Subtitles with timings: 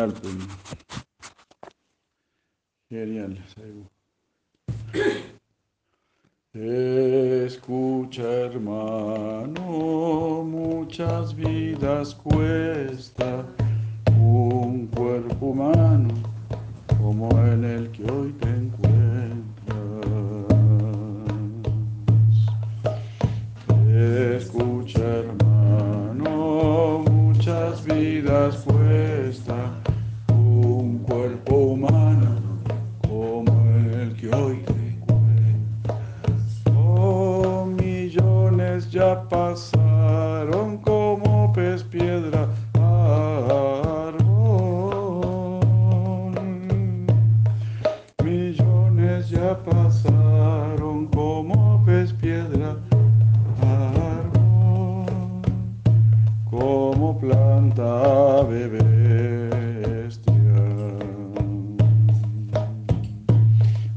[0.00, 0.14] Genial.
[2.88, 3.36] Genial.
[7.44, 9.60] Escucha, hermano,
[10.42, 13.44] muchas vidas cuesta
[14.18, 16.14] un cuerpo humano
[16.98, 18.96] como en el que hoy te encuentras.
[23.86, 29.79] Escucha, hermano, muchas vidas cuesta
[38.90, 44.10] ya pasaron como pez piedra árbol.
[48.24, 52.76] Millones ya pasaron como pez piedra
[53.62, 55.06] árbol.
[56.50, 59.50] Como planta bebé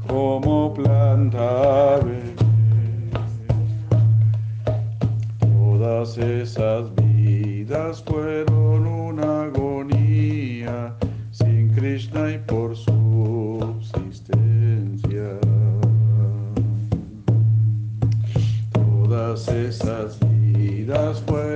[0.06, 2.13] como planta bebé.
[6.04, 10.94] Todas esas vidas fueron una agonía
[11.30, 13.80] sin Krishna y por subsistencia.
[18.74, 21.53] Todas esas vidas fueron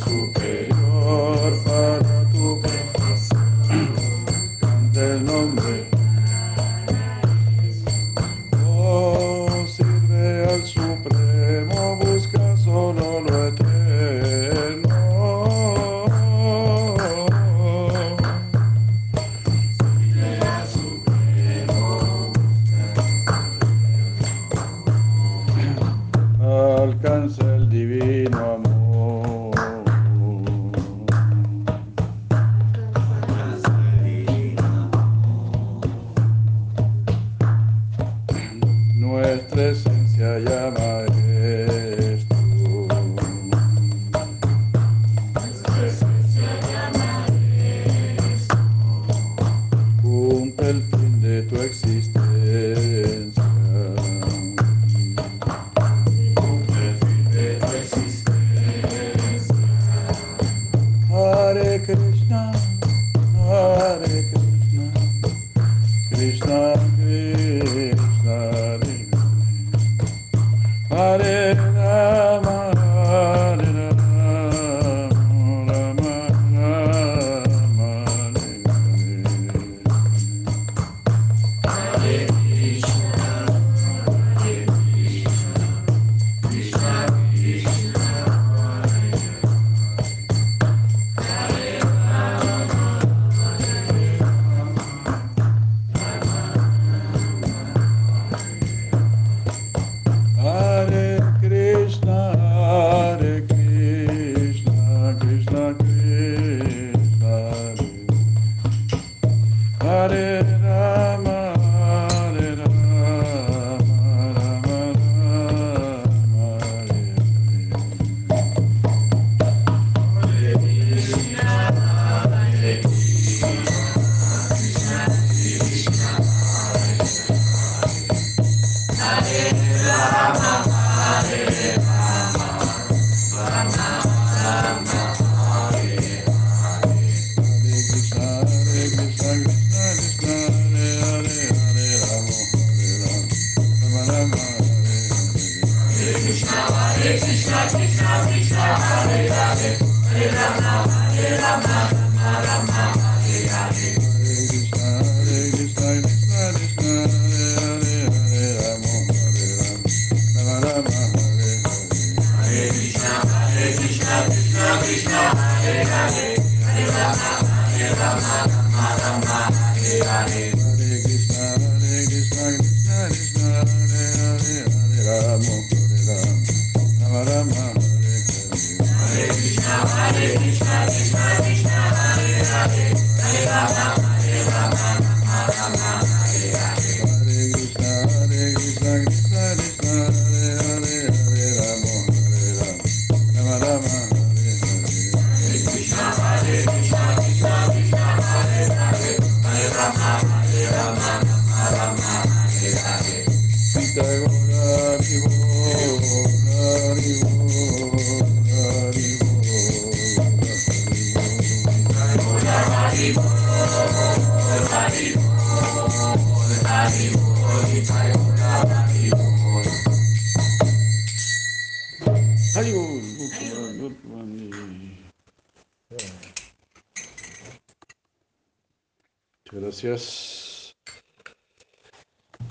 [0.00, 0.39] cool.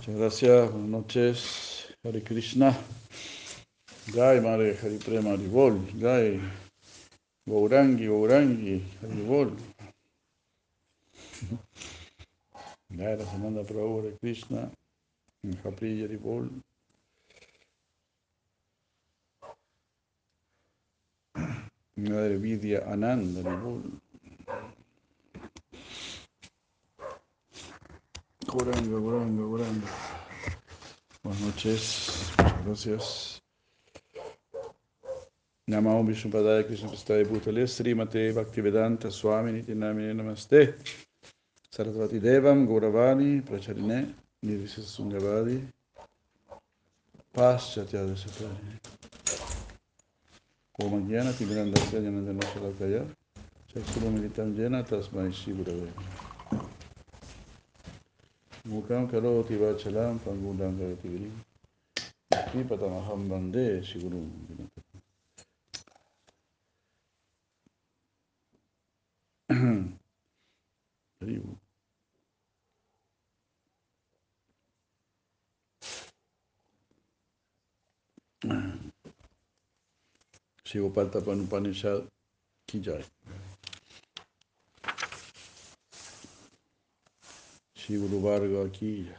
[0.09, 1.87] Muchas gracias, buenas noches.
[2.03, 2.75] Hare Krishna.
[4.11, 5.85] Jai Mare Hariprema Haribol.
[5.99, 6.41] Jai
[7.45, 9.55] Gaurangi Gaurangi Haribol.
[12.89, 14.71] Jai Rasamanda Prabhu Hare Krishna.
[15.45, 16.49] Japri Haribol.
[21.97, 23.83] Jai Vidya Ananda Haribol.
[28.49, 29.87] Goranga, Goranga, Goranga.
[31.23, 33.41] Buenas noches, muchas gracias.
[35.67, 40.73] Namo Vishnu Padaya Krishna Prasthaya Bhutale Srimate Bhaktivedanta Swami Niti Namine Namaste
[41.71, 45.61] Sarasvati Devam Gauravani Pracharine Nirvisa Sungavadi
[47.31, 48.79] Paschatya Desatari
[50.79, 53.05] Om Jnana Timirandasya Janandana Shalakaya
[53.71, 55.91] Chaksurumilitam Jena Tasmai Shivurave
[58.69, 61.31] Mukam Karoti Vachalam Pangudam Karati
[62.31, 64.29] Kripatamaham Bande Shigurum
[71.19, 71.55] Haribu.
[80.63, 82.07] Sigo Palta Upanishad
[82.67, 83.03] ki jai.
[87.89, 89.09] Shri Guru jai.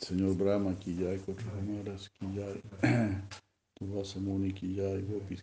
[0.00, 2.62] Señor Brahma ki jai, Cuatro Amaras ki jai,
[3.74, 5.42] Tuvasa Muni ki jai, Gopis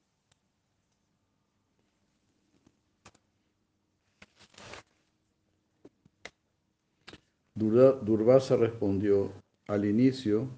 [7.61, 9.31] Durvasa respondió,
[9.67, 10.49] al inicio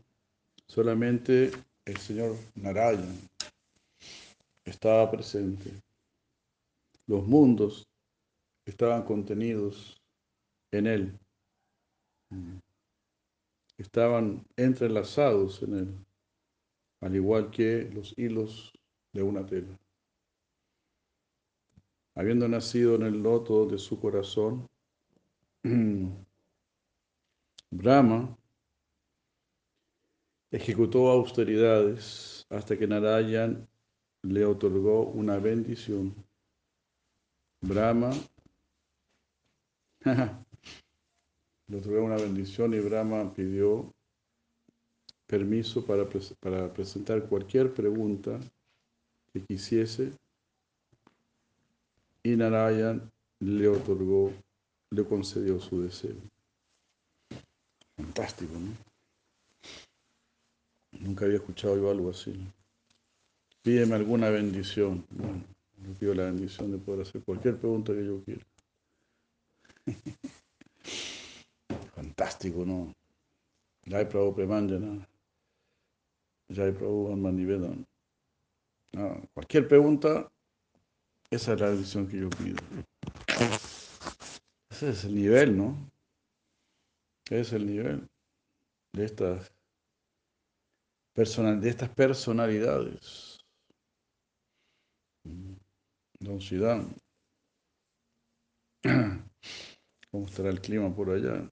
[0.68, 1.52] solamente
[1.84, 3.18] el señor Narayan
[4.64, 5.70] estaba presente.
[7.06, 7.86] Los mundos
[8.66, 10.02] estaban contenidos
[10.72, 11.20] en él.
[13.78, 16.06] Estaban entrelazados en él,
[17.02, 18.72] al igual que los hilos
[19.12, 19.78] de una tela.
[22.16, 24.70] Habiendo nacido en el loto de su corazón,
[27.76, 28.38] Brahma
[30.52, 33.68] ejecutó austeridades hasta que Narayan
[34.22, 36.14] le otorgó una bendición.
[37.62, 38.12] Brahma
[41.68, 43.92] le otorgó una bendición y Brahma pidió
[45.26, 46.08] permiso para,
[46.72, 48.40] presentar cualquier pregunta
[49.34, 50.12] que quisiese
[52.22, 54.32] y Narayan le otorgó,
[54.92, 56.33] le concedió su deseo.
[57.96, 58.94] Fantástico, ¿no?
[61.00, 62.36] Nunca había escuchado yo algo así.
[63.62, 65.06] Pídeme alguna bendición.
[65.82, 68.46] Le pido la bendición de poder hacer cualquier pregunta que yo quiera.
[71.96, 72.94] Fantástico, ¿no?
[73.86, 75.08] Jai Prabhu Premanjana.
[76.50, 77.86] Jai Prabhu Mandivedan.
[78.94, 80.32] No, cualquier pregunta,
[81.32, 82.58] esa es la bendición que yo pido.
[84.70, 85.93] Ese es el nivel, ¿no?
[87.40, 88.08] Es el nivel
[88.94, 89.52] de estas,
[91.14, 93.40] personal, de estas personalidades.
[96.20, 96.96] Don Siddhan.
[100.12, 101.50] ¿Cómo estará el clima por allá?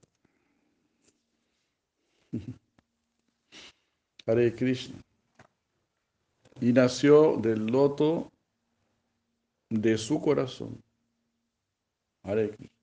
[4.25, 5.01] Hare Krishna.
[6.59, 8.31] Y nació del loto
[9.69, 10.79] de su corazón.
[12.23, 12.80] Hare Krishna.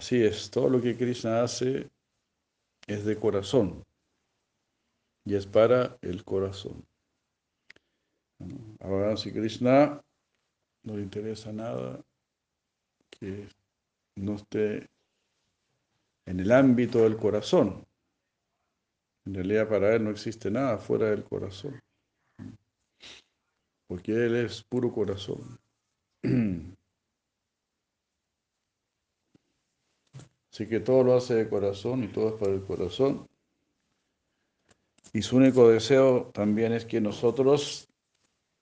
[0.00, 1.90] Así es, todo lo que Krishna hace
[2.86, 3.84] es de corazón
[5.26, 6.82] y es para el corazón.
[8.80, 10.02] Ahora, si Krishna
[10.84, 12.02] no le interesa nada
[13.10, 13.46] que
[14.16, 14.88] no esté
[16.24, 17.86] en el ámbito del corazón.
[19.26, 21.78] En realidad para él no existe nada fuera del corazón.
[23.86, 25.60] Porque él es puro corazón.
[30.52, 33.28] Así que todo lo hace de corazón y todo es para el corazón.
[35.12, 37.88] Y su único deseo también es que nosotros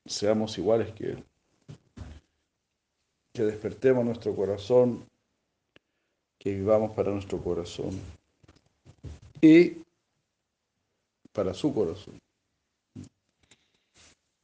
[0.07, 1.25] seamos iguales que Él.
[3.33, 5.05] Que despertemos nuestro corazón,
[6.39, 7.99] que vivamos para nuestro corazón
[9.41, 9.79] y
[11.33, 12.19] para su corazón.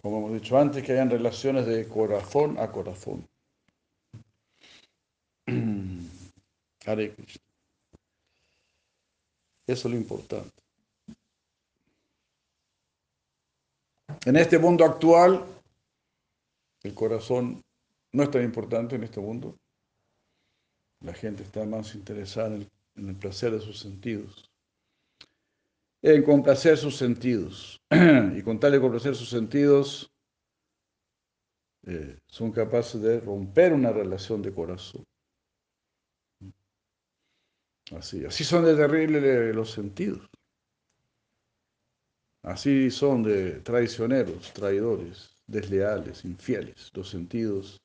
[0.02, 3.26] Como hemos dicho antes, que hayan relaciones de corazón a corazón.
[6.86, 7.08] Eso
[9.66, 10.52] es lo importante.
[14.26, 15.44] En este mundo actual,
[16.82, 17.62] el corazón
[18.12, 19.56] no es tan importante en este mundo.
[21.00, 24.50] La gente está más interesada en el, placer de sus sentidos.
[26.02, 27.80] En complacer sus sentidos.
[27.90, 30.10] y con tal de complacer sus sentidos,
[31.86, 35.04] eh, son capaces de romper una relación de corazón.
[37.92, 40.28] Así, así son de terribles los sentidos.
[42.42, 47.80] Así son de traicioneros, traidores, desleales, infieles, los sentidos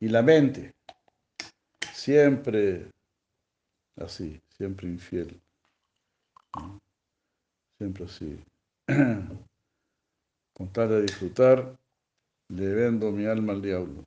[0.00, 0.74] y la mente.
[1.92, 2.90] Siempre
[3.96, 5.40] así, siempre infiel.
[7.78, 8.42] Siempre así.
[10.52, 11.76] Con tal de disfrutar,
[12.48, 14.04] le vendo mi alma al diablo.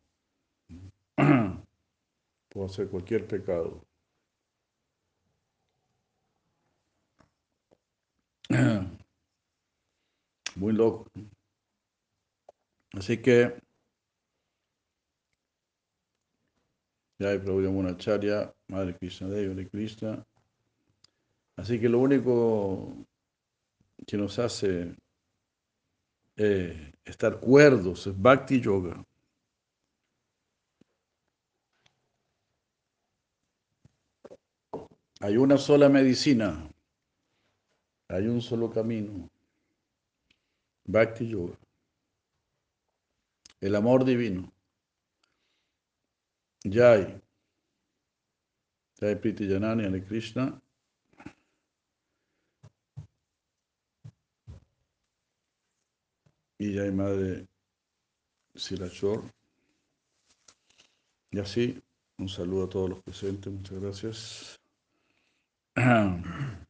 [2.50, 3.82] Puedo hacer cualquier pecado.
[10.56, 11.06] Muy loco.
[12.94, 13.62] Así que
[17.20, 20.26] ya hay problema charia, Madre Krishna Devi, de Krishna.
[21.58, 23.06] Así que lo único
[24.08, 24.96] que nos hace
[26.38, 29.04] eh, estar cuerdos es Bhakti Yoga.
[35.22, 36.69] Hay una sola medicina,
[38.10, 39.30] hay un solo camino.
[40.86, 41.58] Bhakti Yoga.
[43.62, 44.52] El amor divino.
[46.64, 47.22] Jai.
[49.00, 50.60] Jai Priti Janani Ale Krishna.
[56.58, 57.48] Y Jai Madre
[58.56, 59.24] Silachor.
[61.32, 61.80] Y así,
[62.18, 63.54] un saludo a todos los presentes.
[63.54, 64.60] Muchas gracias.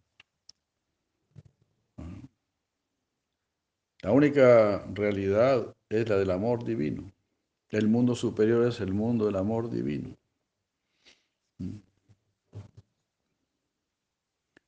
[4.02, 7.12] La única realidad es la del amor divino.
[7.70, 10.16] El mundo superior es el mundo del amor divino.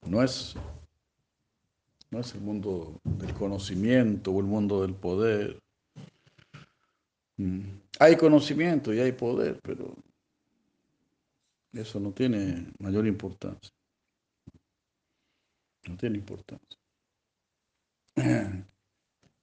[0.01, 0.55] No es,
[2.09, 5.61] no es el mundo del conocimiento o el mundo del poder.
[7.99, 9.95] Hay conocimiento y hay poder, pero
[11.71, 13.71] eso no tiene mayor importancia.
[15.87, 16.77] No tiene importancia.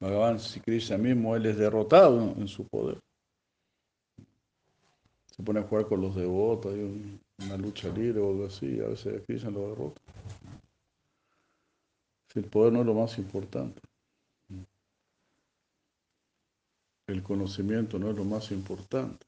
[0.00, 3.00] Bhagavan si Krishna mismo, él es derrotado en su poder.
[5.26, 8.88] Se pone a jugar con los devotos, hay una lucha libre o algo así, a
[8.88, 10.00] veces Krishna lo derrota.
[12.34, 13.80] El poder no es lo más importante.
[17.08, 19.26] El conocimiento no es lo más importante.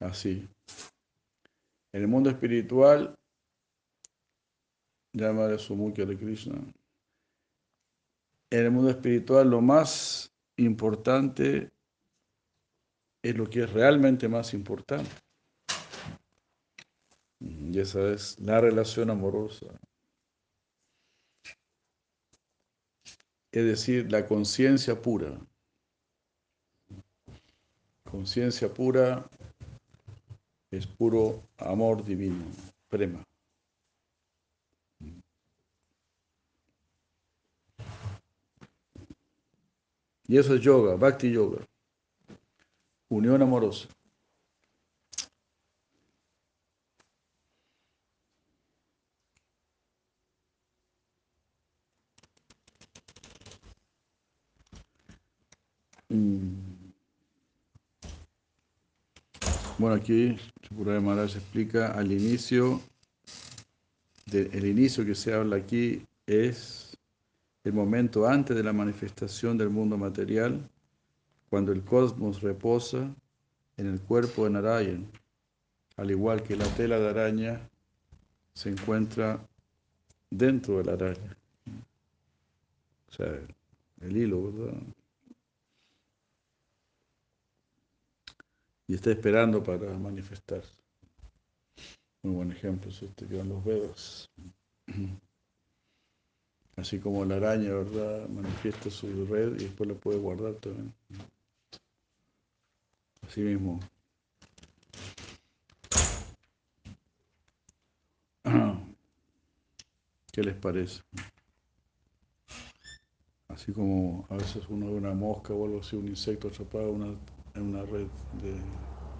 [0.00, 0.48] Así.
[1.92, 3.14] En el mundo espiritual
[5.16, 6.56] llamar su Mukya de Krishna.
[8.50, 11.70] En el mundo espiritual lo más importante
[13.22, 15.10] es lo que es realmente más importante.
[17.40, 19.66] Y esa es la relación amorosa.
[23.50, 25.38] Es decir, la conciencia pura.
[28.10, 29.28] Conciencia pura
[30.70, 32.44] es puro amor divino,
[32.88, 33.25] prema.
[40.28, 41.58] Y eso es yoga, bhakti yoga.
[43.08, 43.88] Unión amorosa.
[56.10, 56.66] Mm.
[59.78, 60.36] Bueno, aquí
[60.70, 62.80] de Maharaj explica al inicio,
[64.32, 66.85] el inicio que se habla aquí es
[67.66, 70.70] el momento antes de la manifestación del mundo material,
[71.50, 73.12] cuando el cosmos reposa
[73.76, 75.10] en el cuerpo de Narayan,
[75.96, 77.68] al igual que la tela de araña
[78.54, 79.44] se encuentra
[80.30, 81.36] dentro de la araña.
[83.08, 83.36] O sea,
[84.00, 84.80] el hilo, ¿verdad?
[88.86, 90.80] Y está esperando para manifestarse.
[92.22, 94.30] Muy buen ejemplo es este que dan los Vedas.
[96.76, 98.28] Así como la araña, ¿verdad?
[98.28, 100.92] Manifiesta su red y después la puede guardar también.
[103.26, 103.80] Así mismo.
[110.32, 111.00] ¿Qué les parece?
[113.48, 117.18] Así como a veces uno ve una mosca o algo así, un insecto atrapado en
[117.62, 118.06] una, red,
[118.42, 118.50] de,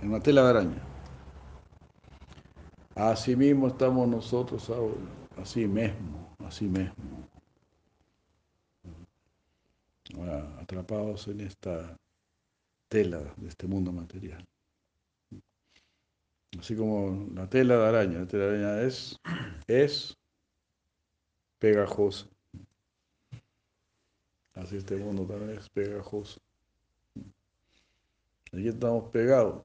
[0.02, 0.82] en una tela de araña.
[2.94, 5.00] Así mismo estamos nosotros ahora,
[5.38, 7.15] así mismo, así mismo.
[10.58, 11.96] Atrapados en esta
[12.88, 14.44] tela de este mundo material.
[16.58, 19.20] Así como la tela de araña, la tela de araña es,
[19.66, 20.16] es
[21.58, 22.26] pegajosa.
[24.54, 26.40] Así este mundo también es pegajoso.
[28.52, 29.64] Aquí estamos pegados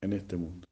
[0.00, 0.68] en este mundo.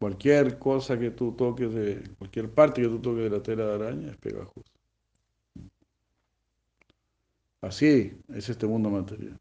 [0.00, 3.74] Cualquier cosa que tú toques de, cualquier parte que tú toques de la tela de
[3.74, 4.71] araña es pegajosa.
[7.62, 9.38] Así es este mundo material.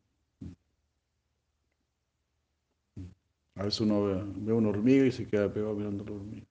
[3.56, 6.46] A veces uno ve, una hormiga y se queda pegado mirando la hormiga.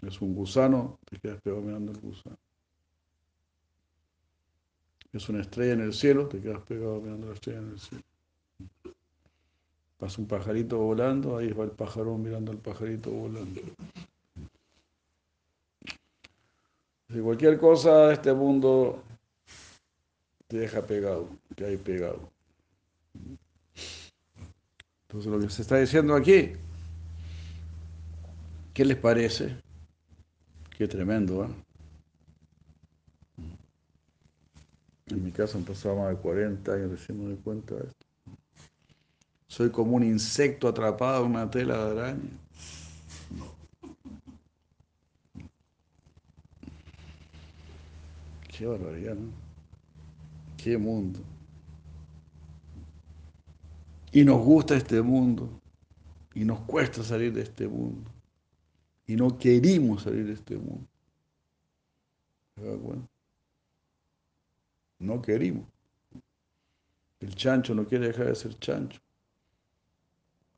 [0.00, 2.36] Es un gusano, te quedas pegado mirando el gusano.
[5.12, 8.04] Es una estrella en el cielo, te quedas pegado mirando la estrella en el cielo.
[9.98, 13.60] Pasa un pajarito volando, ahí va el pájaro mirando al pajarito volando.
[17.08, 19.04] Si cualquier cosa este mundo
[20.54, 22.30] te deja pegado, que hay pegado.
[25.08, 26.52] Entonces lo que se está diciendo aquí,
[28.72, 29.56] ¿qué les parece?
[30.78, 31.48] Qué tremendo, ¿eh?
[35.08, 38.06] En mi caso pasado más de 40 años recién me doy cuenta de esto.
[39.48, 42.30] Soy como un insecto atrapado en una tela de araña.
[48.56, 49.43] Qué barbaridad, ¿no?
[50.64, 51.20] Qué mundo.
[54.12, 55.60] Y nos gusta este mundo.
[56.32, 58.10] Y nos cuesta salir de este mundo.
[59.06, 60.88] Y no queremos salir de este mundo.
[64.98, 65.66] No queremos.
[67.20, 69.02] El chancho no quiere dejar de ser chancho.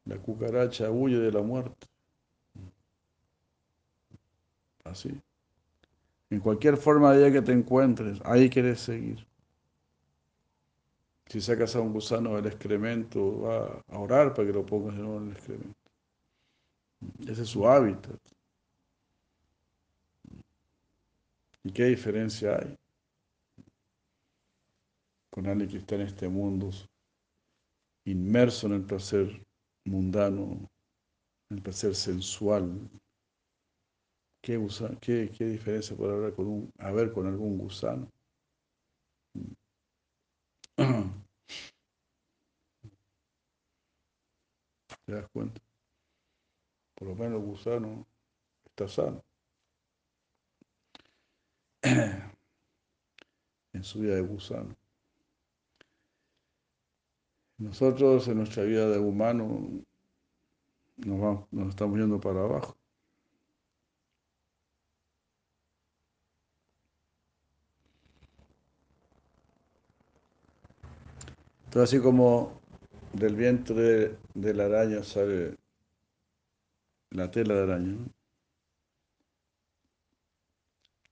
[0.05, 1.85] La cucaracha huye de la muerte.
[4.85, 5.21] Así.
[6.31, 9.27] En cualquier forma de que te encuentres, ahí quieres seguir.
[11.29, 15.03] Si sacas a un gusano del excremento, va a orar para que lo pongas de
[15.03, 15.87] nuevo en el excremento.
[17.27, 18.21] Ese es su hábitat.
[21.65, 22.77] ¿Y qué diferencia hay
[25.31, 26.71] con alguien que está en este mundo
[28.05, 29.45] inmerso en el placer
[29.85, 30.71] mundano,
[31.51, 32.89] en el placer sensual?
[34.41, 34.59] ¿Qué,
[35.41, 38.09] diferencia puede haber con, un, haber con algún gusano?
[45.07, 45.61] ¿Te das cuenta?
[46.95, 48.07] Por lo menos el gusano
[48.67, 49.23] está sano.
[53.77, 54.75] en su vida de gusano.
[57.59, 59.83] Nosotros en nuestra vida de humano
[60.97, 62.77] nos, vamos, nos estamos yendo para abajo.
[71.67, 72.61] Entonces, así como
[73.13, 75.57] del vientre de, la araña sale
[77.11, 77.97] la tela de araña,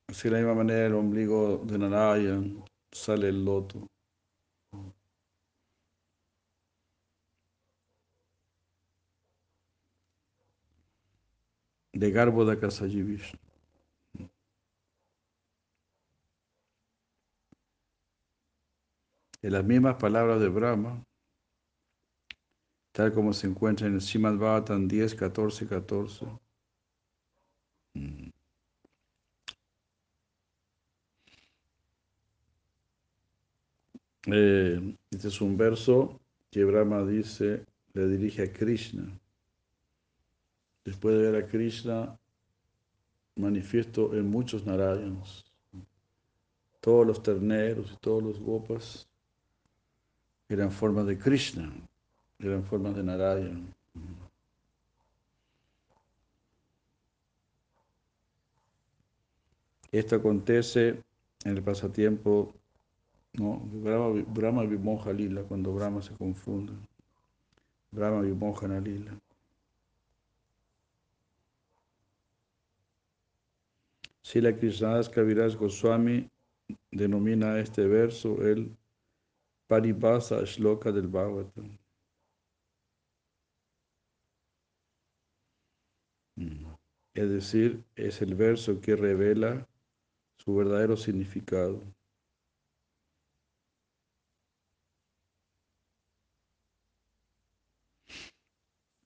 [0.09, 3.89] así de la misma manera el ombligo de Narayan sale el loto.
[11.93, 13.44] De Garbo de Kasajivish.
[19.45, 21.05] En las mismas palabras de Brahma,
[22.93, 26.27] tal como se encuentra en el Srimad Bhavatan 10, 14, 14.
[35.11, 36.19] este es un verso
[36.51, 39.21] que Brahma dice, le dirige a Krishna.
[40.87, 42.19] Después de ver a Krishna
[43.37, 45.45] manifiesto en muchos Narayans,
[46.81, 49.07] todos los terneros y todos los gopas
[50.49, 51.73] eran formas de Krishna,
[52.39, 53.67] eran formas de Narayana.
[59.91, 61.03] Esto acontece
[61.45, 62.53] en el pasatiempo,
[63.35, 63.61] ¿no?
[63.61, 66.73] Brahma, Brahma Vimoja Lila, cuando Brahma se confunde.
[67.93, 69.13] Brahma Vimoja Lila.
[74.41, 76.29] la Krishnadas Kaviraj Goswami
[76.91, 78.77] denomina este verso el
[79.69, 81.79] Paribhasa Shloka del Bhagavatam.
[86.37, 86.67] Mm.
[87.15, 89.69] Es decir, es el verso que revela
[90.39, 91.81] su verdadero significado.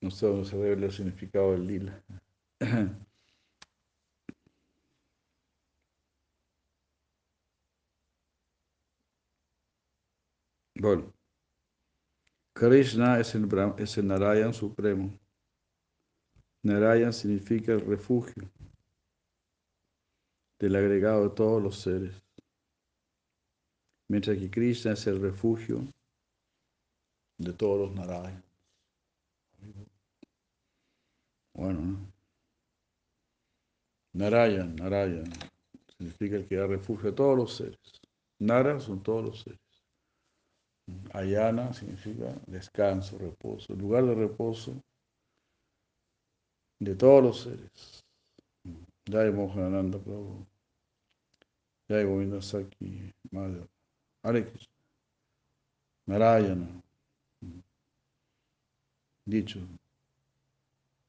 [0.01, 2.03] No dónde se debe el significado del lila.
[10.79, 11.13] Bueno,
[12.53, 15.11] Krishna es el, es el Narayan supremo.
[16.63, 18.49] Narayan significa el refugio
[20.57, 22.23] del agregado de todos los seres.
[24.07, 25.81] Mientras que Krishna es el refugio
[27.39, 28.43] de todos los Narayan.
[31.53, 32.09] Bueno,
[34.13, 35.29] Narayan, Narayan,
[35.97, 37.79] significa el que da refugio a todos los seres.
[38.39, 39.68] Nara son todos los seres.
[41.13, 44.81] Ayana significa descanso, reposo, lugar de reposo
[46.79, 48.03] de todos los seres.
[49.09, 50.45] Jai Mohanananda Prabhu.
[51.87, 53.67] Jai Govinda Saki Madhya.
[54.23, 54.51] Hare
[56.05, 56.81] Narayana.
[59.25, 59.59] Dicho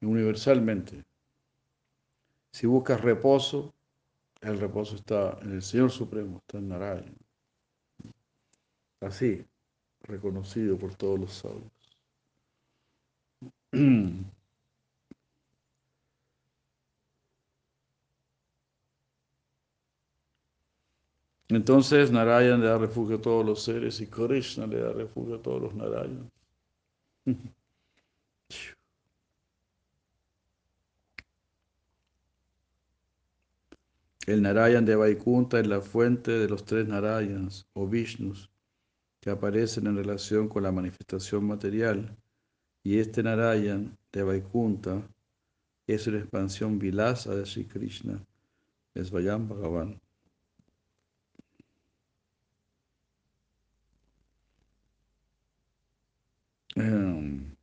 [0.01, 1.03] universalmente.
[2.51, 3.73] Si buscas reposo,
[4.41, 7.13] el reposo está en el Señor Supremo, está en Narayana.
[8.99, 9.45] Así,
[10.03, 11.71] reconocido por todos los sabios.
[21.49, 25.41] Entonces Narayan le da refugio a todos los seres y Krishna le da refugio a
[25.41, 26.31] todos los Narayans.
[34.27, 38.50] El Narayan de Vaikunta es la fuente de los tres Narayans o Vishnus
[39.21, 42.17] que aparecen en relación con la manifestación material
[42.83, 45.01] y este Narayan de Vaikunta
[45.87, 48.19] es una expansión vilasa de Sri Krishna,
[48.95, 50.01] es Vayam Bhagavan.
[56.75, 57.55] Um,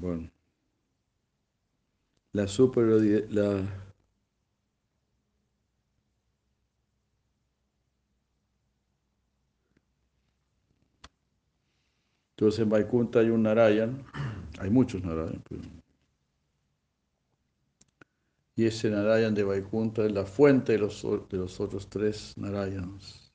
[0.00, 0.37] bueno.
[2.38, 3.68] La superioridad, la
[12.36, 14.04] Entonces en Vaikunta hay un Narayan,
[14.60, 15.42] hay muchos Narayan,
[18.54, 23.32] y ese Narayan de Vaikunta es la fuente de los, de los otros tres Narayans,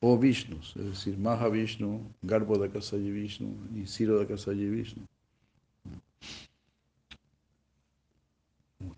[0.00, 5.06] o Vishnus, es decir, Mahavishnu, Garbo de Vishnu y Siro de Vishnu.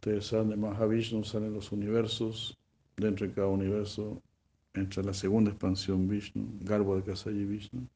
[0.09, 2.57] Ustedes saben, de Mahavishnu salen los universos,
[2.97, 4.23] dentro de cada universo
[4.73, 7.87] entra la segunda expansión Vishnu, Garbo de Kasayi Vishnu,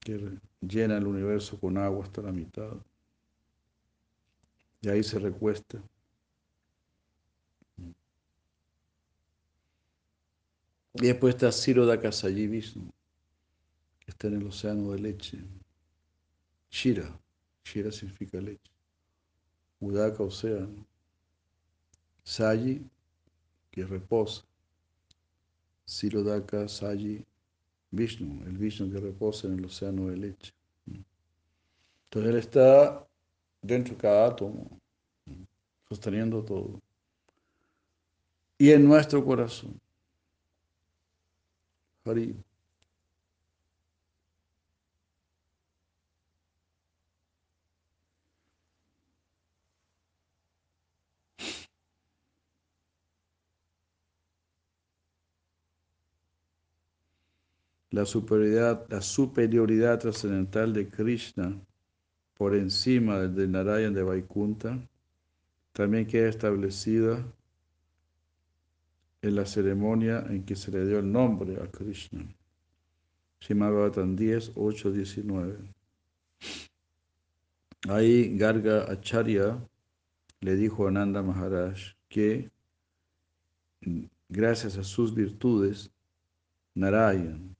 [0.00, 2.76] que llena el universo con agua hasta la mitad.
[4.82, 5.82] Y ahí se recuesta.
[10.92, 12.92] Y después está Siroda Kasayi Vishnu,
[14.00, 15.38] que está en el océano de leche.
[16.68, 17.18] Shira,
[17.64, 18.75] Shira significa leche.
[19.80, 20.86] Udaka, océano.
[22.24, 22.84] Sayi,
[23.70, 24.42] que reposa.
[25.84, 27.24] Sirodaka, Sayi,
[27.92, 30.52] Vishnu, el Vishnu que reposa en el océano de leche.
[32.04, 33.06] Entonces él está
[33.62, 34.80] dentro de cada átomo,
[35.88, 36.80] sosteniendo todo.
[38.58, 39.78] Y en nuestro corazón.
[57.96, 61.58] La superioridad, la superioridad trascendental de Krishna
[62.34, 64.78] por encima del de Narayan de Vaikunta
[65.72, 67.24] también queda establecida
[69.22, 72.26] en la ceremonia en que se le dio el nombre a Krishna.
[73.40, 75.56] Shimabhatan 10, 8, 19.
[77.88, 79.58] Ahí Garga Acharya
[80.40, 81.78] le dijo a Nanda Maharaj
[82.10, 82.50] que
[84.28, 85.90] gracias a sus virtudes,
[86.74, 87.55] Narayan,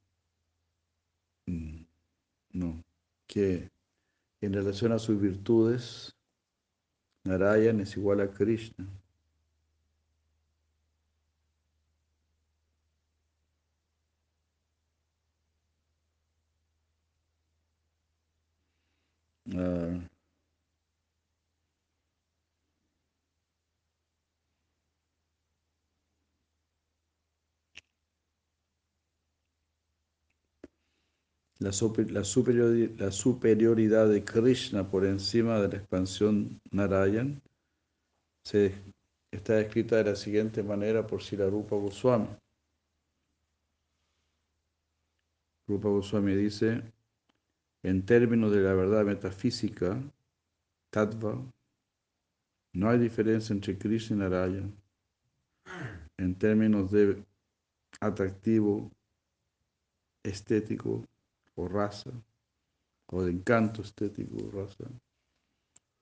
[1.46, 2.84] no,
[3.26, 3.70] que
[4.40, 6.16] en relación a sus virtudes,
[7.24, 8.86] Narayan es igual a Krishna.
[19.54, 20.00] Uh,
[31.58, 31.70] la,
[32.10, 32.24] la,
[33.10, 37.40] superioridad, de Krishna por encima de la expansión Narayan
[38.44, 38.74] se,
[39.30, 42.28] está escrita de la siguiente manera por Sila Rupa Goswami.
[45.66, 46.82] Rupa Goswami dice,
[47.82, 50.00] en términos de la verdad metafísica,
[50.90, 51.42] Tattva,
[52.74, 54.76] no hay diferencia entre Krishna y Narayan.
[56.18, 57.24] En términos de
[58.00, 58.92] atractivo,
[60.22, 61.04] estético
[61.56, 62.12] o raza,
[63.08, 64.84] o de encanto estético o raza,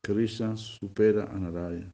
[0.02, 1.92] Krishna supera a Narayan.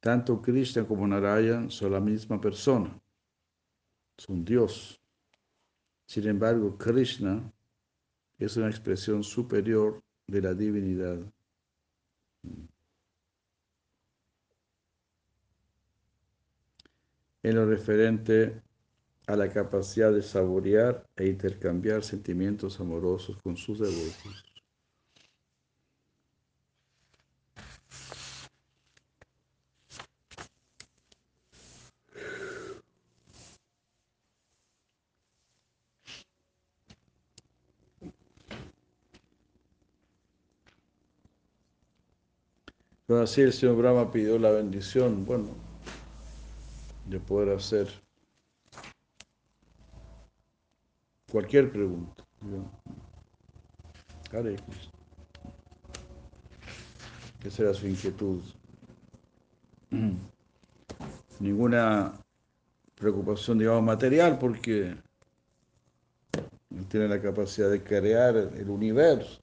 [0.00, 3.00] Tanto Krishna como Narayan son la misma persona,
[4.16, 5.00] son Dios.
[6.06, 7.52] Sin embargo, Krishna
[8.38, 11.18] es una expresión superior de la divinidad.
[17.42, 18.62] En lo referente
[19.26, 24.44] a la capacidad de saborear e intercambiar sentimientos amorosos con sus devotos.
[43.08, 45.67] Así el señor Brahma pidió la bendición, bueno,
[47.08, 47.88] de poder hacer
[51.30, 52.24] cualquier pregunta.
[57.44, 58.40] Esa era su inquietud.
[61.40, 62.12] Ninguna
[62.94, 64.96] preocupación, digamos, material, porque
[66.70, 69.40] él tiene la capacidad de crear el universo.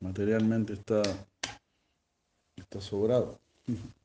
[0.00, 1.02] Materialmente está
[2.56, 3.38] Está sobrado.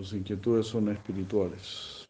[0.00, 2.08] Sus inquietudes son espirituales.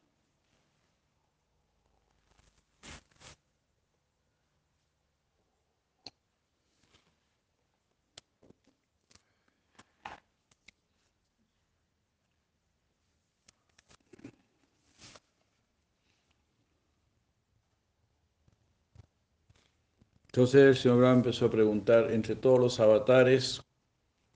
[20.26, 23.61] Entonces el señor Brahma empezó a preguntar, entre todos los avatares,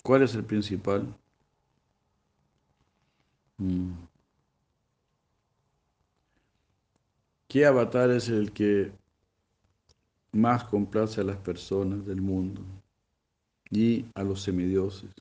[0.03, 1.17] ¿cuál es el principal?
[7.55, 8.91] ¿Qué avatar es el que
[10.33, 12.61] más complace a las personas del mundo
[13.71, 15.13] y a los semidioses?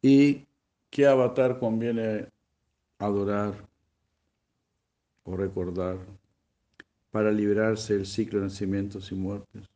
[0.00, 0.46] ¿Y
[0.90, 2.28] qué avatar conviene
[3.00, 3.66] adorar
[5.24, 5.98] o recordar?
[7.10, 9.68] para librarse del ciclo de nacimientos y muertes.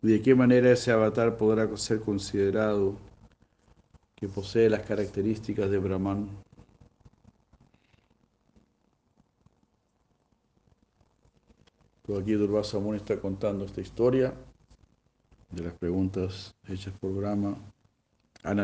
[0.00, 3.13] ¿Y de qué manera ese avatar podrá ser considerado
[4.28, 6.28] posee las características de Brahman?
[12.20, 14.34] Aquí Durvasa Muni está contando esta historia
[15.50, 17.56] de las preguntas hechas por Brahma
[18.42, 18.54] a.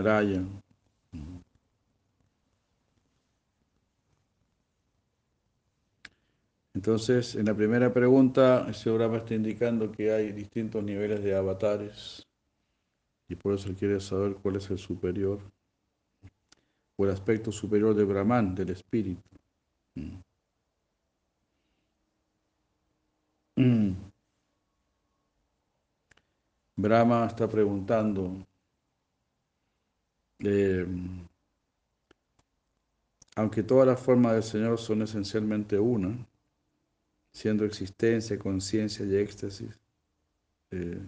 [6.74, 12.29] Entonces, en la primera pregunta, señor Brahma está indicando que hay distintos niveles de avatares
[13.30, 15.40] y por eso él quiere saber cuál es el superior
[16.96, 19.22] o el aspecto superior de Brahman, del espíritu.
[23.56, 23.92] Mm.
[26.74, 28.44] Brahma está preguntando,
[30.40, 30.86] eh,
[33.36, 36.26] aunque todas las formas del Señor son esencialmente una,
[37.32, 39.78] siendo existencia, conciencia y éxtasis.
[40.72, 41.00] Eh,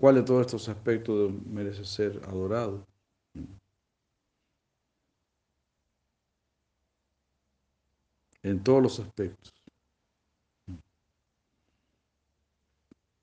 [0.00, 2.86] ¿Cuál de todos estos aspectos merece ser adorado?
[8.42, 9.52] En todos los aspectos.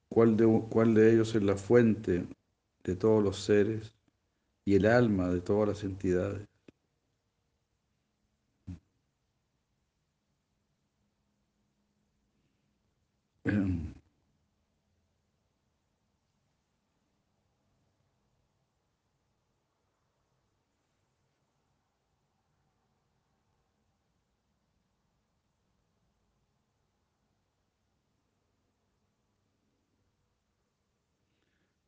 [0.08, 2.28] ¿Cuál de, ¿Cuál de ellos es la fuente
[2.84, 3.96] de todos los seres
[4.66, 6.48] y el alma de todas las entidades?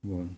[0.02, 0.38] Bueno.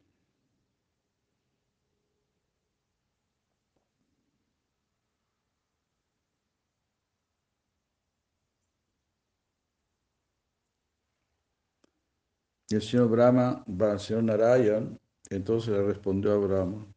[12.70, 14.97] Y el señor Brahma, el señor Narayan,
[15.30, 16.88] entonces le respondió a Brahma.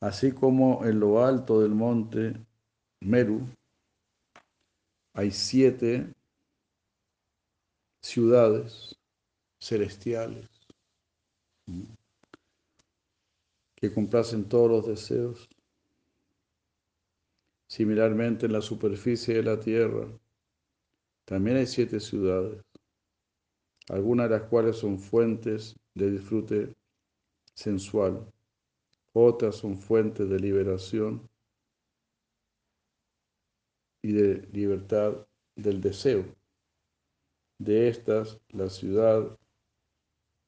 [0.00, 2.34] Así como en lo alto del monte
[3.02, 3.46] Meru,
[5.12, 6.14] hay siete
[8.00, 8.96] ciudades
[9.58, 10.48] celestiales
[13.74, 15.48] que complacen todos los deseos.
[17.66, 20.08] Similarmente en la superficie de la tierra
[21.24, 22.64] también hay siete ciudades,
[23.88, 26.74] algunas de las cuales son fuentes de disfrute
[27.54, 28.26] sensual,
[29.12, 31.29] otras son fuentes de liberación
[34.02, 35.26] y de libertad
[35.56, 36.24] del deseo.
[37.58, 39.38] De estas, la ciudad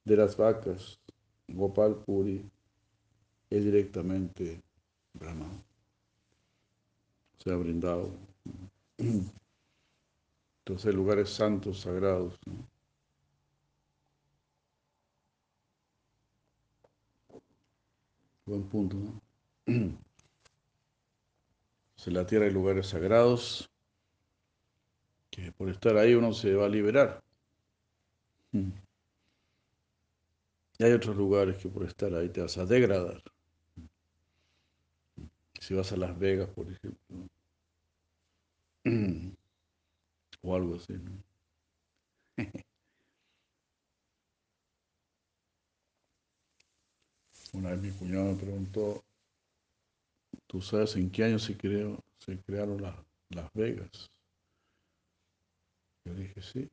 [0.04, 1.00] de las vacas,
[1.48, 2.50] Gopal Puri,
[3.50, 4.62] es directamente
[5.12, 5.46] Brahma.
[7.38, 8.10] Se ha brindado.
[10.64, 12.38] Entonces, lugares santos, sagrados.
[18.46, 19.20] Buen punto, ¿no?
[22.06, 23.70] En la tierra hay lugares sagrados
[25.30, 27.22] que por estar ahí uno se va a liberar.
[28.52, 28.72] Y
[30.84, 33.22] hay otros lugares que por estar ahí te vas a degradar.
[35.60, 37.28] Si vas a Las Vegas, por ejemplo,
[40.42, 41.12] o algo así, ¿no?
[47.52, 49.04] Una vez mi cuñado me preguntó,
[50.52, 52.82] ¿tú sabes en qué año se, creó, se crearon
[53.30, 54.10] Las Vegas?
[56.04, 56.70] Yo dije, sí.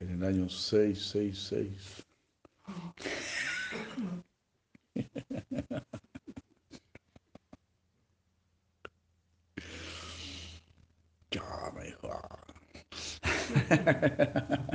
[0.00, 2.04] En el año 666.
[11.30, 12.08] Ya, me dijo.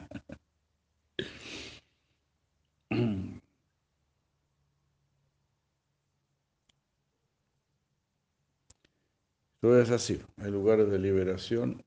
[9.62, 10.22] Todo es así.
[10.38, 11.84] Hay lugares de liberación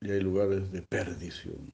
[0.00, 1.72] y hay lugares de perdición.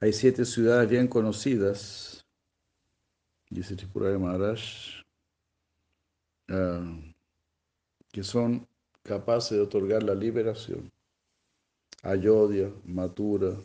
[0.00, 2.17] Hay siete ciudades bien conocidas,
[3.50, 4.60] dice Tripura de Maharaj,
[6.48, 7.00] ah,
[8.12, 8.66] que son
[9.02, 10.90] capaces de otorgar la liberación.
[12.02, 13.56] Ayodhya, Mathura,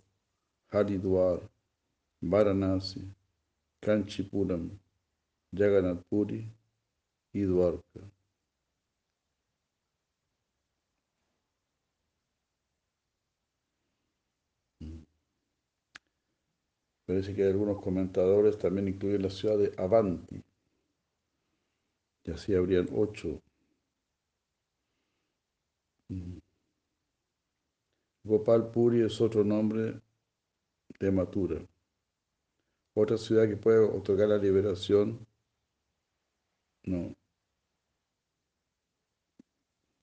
[0.71, 1.39] Haridwar,
[2.21, 3.01] Varanasi,
[3.79, 4.71] Kanchipuram,
[5.55, 6.49] Jagannath Puri
[7.33, 8.01] y Dwarka.
[17.05, 20.41] Parece que algunos comentadores también incluyen la ciudad de Avanti.
[22.25, 23.41] Y así habrían ocho.
[26.09, 26.37] Mm.
[28.25, 29.99] Gopal Puri es otro nombre
[30.99, 31.59] de Mathura.
[32.95, 35.25] Otra ciudad que puede otorgar la liberación,
[36.85, 37.15] no.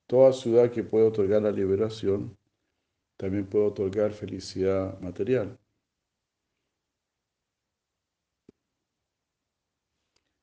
[0.07, 2.37] Toda ciudad que puede otorgar la liberación
[3.17, 5.57] también puede otorgar felicidad material.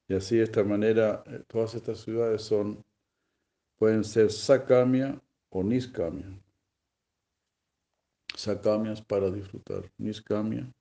[0.09, 2.85] Y así de esta manera, eh, todas estas ciudades son,
[3.77, 6.27] pueden ser Sakamia o Niskamia.
[8.35, 10.73] Sakamias para disfrutar, Niskamia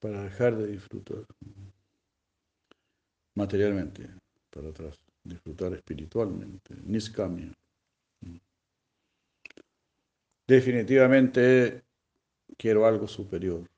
[0.00, 1.24] para dejar de disfrutar
[3.34, 4.08] materialmente,
[4.50, 7.52] para atrás, disfrutar espiritualmente, Niskamia.
[10.46, 11.82] Definitivamente
[12.56, 13.68] quiero algo superior,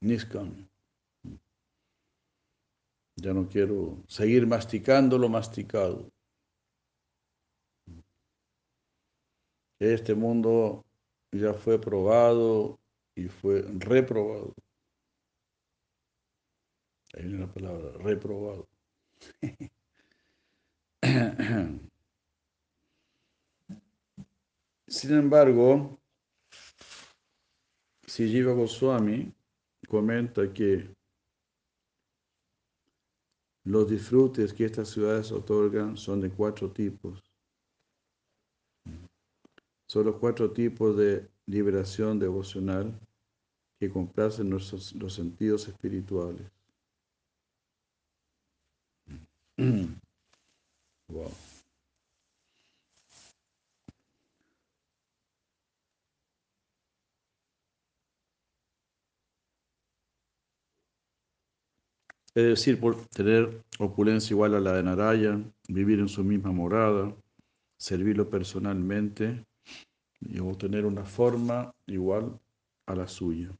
[0.00, 0.69] Niskamia.
[3.20, 6.10] Ya no quiero seguir masticando lo masticado.
[9.78, 10.86] Este mundo
[11.30, 12.78] ya fue probado
[13.14, 14.54] y fue reprobado.
[17.12, 18.66] Ahí viene la palabra, reprobado.
[24.86, 26.00] Sin embargo,
[28.06, 29.32] si Jiva Goswami
[29.88, 30.94] comenta que
[33.70, 37.22] los disfrutes que estas ciudades otorgan son de cuatro tipos.
[39.86, 42.98] Son los cuatro tipos de liberación devocional
[43.78, 46.50] que complacen nuestros, los sentidos espirituales.
[51.08, 51.30] wow.
[62.40, 67.14] Es decir, por tener opulencia igual a la de Narayan, vivir en su misma morada,
[67.76, 69.44] servirlo personalmente
[70.20, 72.40] y obtener una forma igual
[72.86, 73.50] a la suya.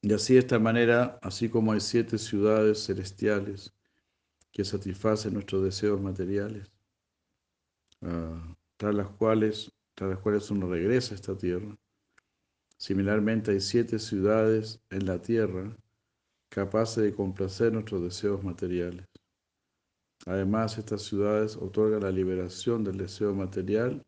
[0.00, 3.74] Y así de esta manera, así como hay siete ciudades celestiales
[4.52, 6.70] que satisfacen nuestros deseos materiales,
[8.02, 11.76] uh, tras las cuales, tras las cuales uno regresa a esta tierra,
[12.76, 15.76] Similarmente hay siete ciudades en la tierra
[16.48, 19.06] capaces de complacer nuestros deseos materiales.
[20.26, 24.04] Además, estas ciudades otorgan la liberación del deseo material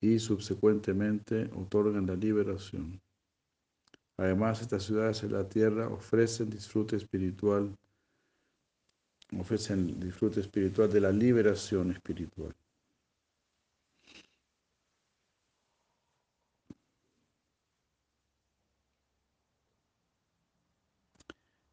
[0.00, 3.00] y subsecuentemente otorgan la liberación.
[4.16, 7.76] Además, estas ciudades en la tierra ofrecen disfrute espiritual,
[9.38, 12.54] ofrecen disfrute espiritual de la liberación espiritual.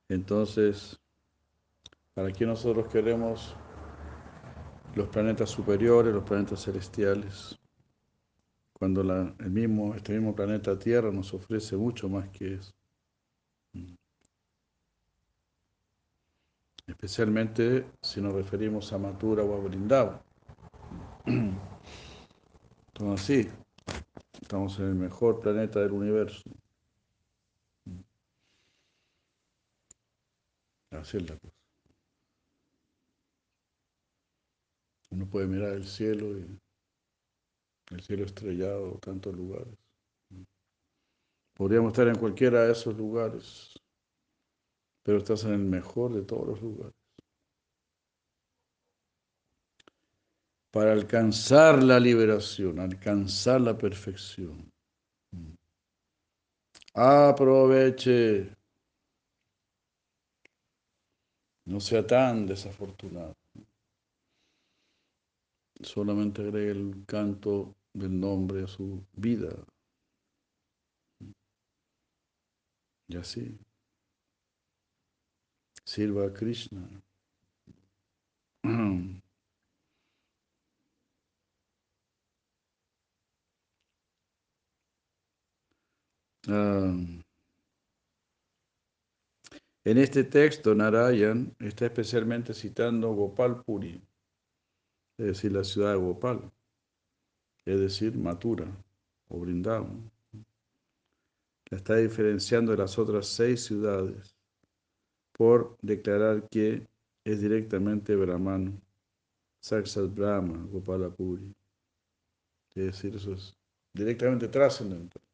[0.10, 1.00] Entonces,
[2.14, 3.56] ¿para qué nosotros queremos
[4.96, 7.60] los planetas superiores, los planetas celestiales?
[8.72, 12.74] Cuando el mismo, este mismo planeta Tierra nos ofrece mucho más que eso.
[16.86, 20.24] Especialmente si nos referimos a Matura o a Brindava.
[22.94, 23.50] Entonces, sí,
[24.42, 26.50] estamos en el mejor planeta del universo.
[30.92, 31.54] Así es la cosa.
[35.10, 36.60] Uno puede mirar el cielo y
[37.92, 39.74] el cielo estrellado, tantos lugares.
[41.56, 43.74] Podríamos estar en cualquiera de esos lugares,
[45.04, 46.94] pero estás en el mejor de todos los lugares.
[50.72, 54.70] Para alcanzar la liberación, alcanzar la perfección.
[56.94, 58.57] Aproveche
[61.68, 63.36] No sea tan desafortunado.
[65.82, 69.50] Solamente agregue el canto del nombre a su vida.
[73.10, 73.58] Y así.
[75.86, 76.88] Sirva a Krishna.
[86.50, 87.17] Ah.
[89.88, 94.02] En este texto, Narayan está especialmente citando Gopal Puri,
[95.18, 96.52] es decir, la ciudad de Gopal,
[97.64, 98.68] es decir, Mathura
[99.30, 100.12] o Vrindavan.
[101.70, 104.36] La está diferenciando de las otras seis ciudades
[105.32, 106.86] por declarar que
[107.24, 108.82] es directamente Brahman,
[109.62, 111.56] Saksat Brahma, Gopalapuri.
[112.76, 113.56] Es decir, eso es
[113.94, 115.27] directamente trascendental.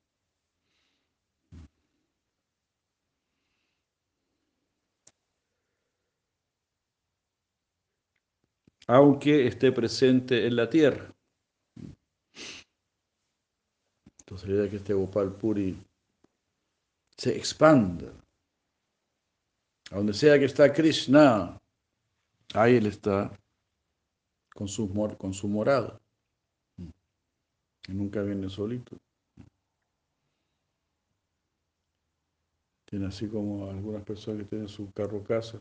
[8.88, 11.14] Aunque esté presente en la tierra.
[14.20, 15.78] Entonces la idea que este Gopal Puri
[17.18, 18.12] se expanda.
[19.92, 21.60] A donde sea que está Krishna,
[22.54, 23.32] ahí él está
[24.54, 26.00] con su, con su morada.
[27.88, 28.98] Y nunca viene solito.
[32.86, 35.60] Tiene así como algunas personas que tienen su carro casa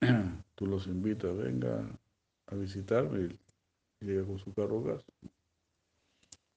[0.54, 1.86] tú los invitas, venga
[2.46, 3.38] a visitarme y,
[4.04, 5.04] llega con su carro gas,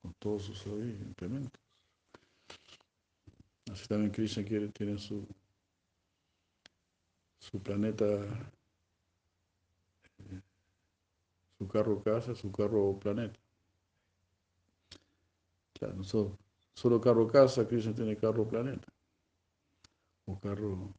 [0.02, 1.62] con todos sus implementos.
[3.70, 5.28] Así también Krishna quiere, tiene su,
[7.39, 8.06] su planeta,
[10.20, 10.41] eh,
[11.58, 13.39] su carro casa, su carro planeta.
[15.74, 16.38] Claro, solo,
[16.74, 18.88] solo carro casa, Krishna tiene carro planeta.
[20.26, 20.94] O carro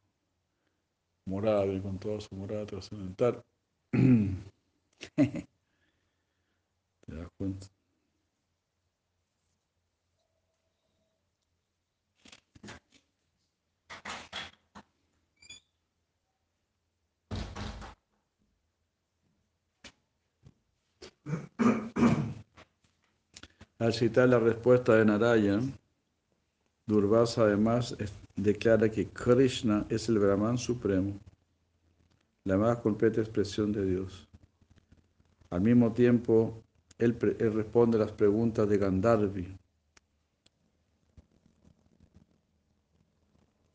[1.27, 3.43] morada y con toda su morada trascendental.
[3.93, 5.47] ¿Te
[7.07, 7.67] das cuenta?
[23.79, 25.79] Al citar la respuesta de Narayan,
[26.87, 27.97] Durvasa además
[28.37, 31.19] declara que Krishna es el Brahman supremo,
[32.45, 34.29] la más completa expresión de Dios.
[35.51, 36.63] Al mismo tiempo,
[36.99, 39.57] él, responde a las preguntas de Gandharvi.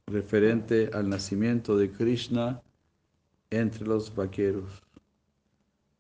[0.09, 2.63] referente al nacimiento de Krishna
[3.51, 4.81] entre los vaqueros,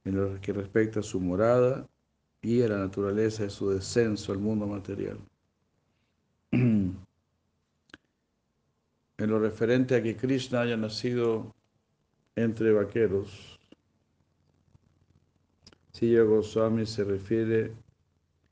[0.03, 1.87] en lo que respecta a su morada
[2.41, 5.19] y a la naturaleza de su descenso al mundo material.
[9.19, 11.53] En lo referente a que Krishna haya nacido
[12.37, 13.59] entre vaqueros,
[15.91, 17.73] Silla Goswami se refiere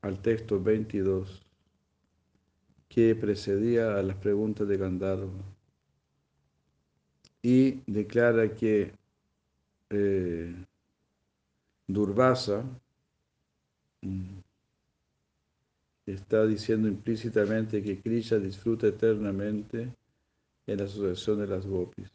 [0.02, 1.40] al texto 22
[2.86, 5.42] que precedía a las preguntas de Gandharva
[7.40, 8.92] y declara que
[9.88, 10.54] eh,
[11.86, 12.62] Durvasa
[14.02, 14.38] mm,
[16.04, 19.96] está diciendo implícitamente que Krishna disfruta eternamente
[20.68, 22.12] en la asociación de las gopis.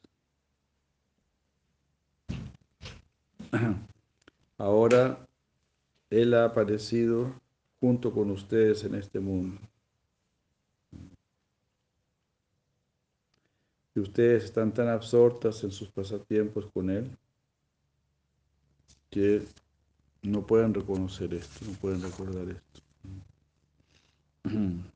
[4.58, 5.28] Ahora
[6.12, 7.34] Él ha aparecido
[7.80, 9.60] junto con ustedes en este mundo.
[13.96, 17.18] Y ustedes están tan absortas en sus pasatiempos con Él
[19.10, 19.44] que
[20.22, 22.82] no pueden reconocer esto, no pueden recordar esto.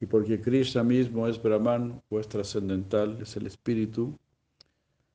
[0.00, 4.18] Y porque Krishna mismo es Brahman o es trascendental, es el espíritu,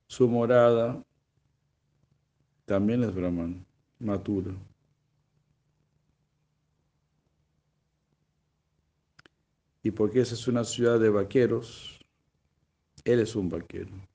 [0.07, 1.03] su morada
[2.65, 3.65] también es Brahman,
[3.99, 4.55] Matura.
[9.84, 11.99] Y porque esa es una ciudad de vaqueros,
[13.03, 14.11] él es un vaquero.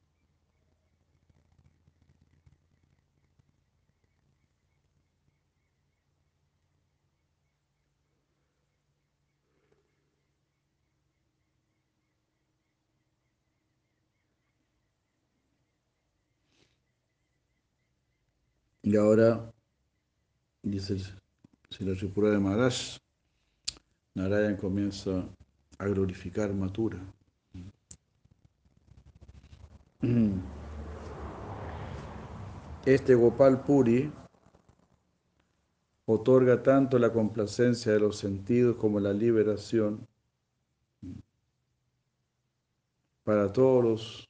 [18.87, 19.53] Y ahora,
[20.63, 20.99] dice
[21.71, 22.99] si la Tripura de Maharaj,
[24.15, 25.29] Narayan comienza
[25.77, 27.01] a glorificar Matura.
[32.87, 34.13] Este Gopal Puri
[36.05, 40.07] otorga tanto la complacencia de los sentidos como la liberación
[43.25, 44.29] para todos los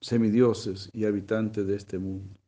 [0.00, 2.39] semidioses y habitantes de este mundo.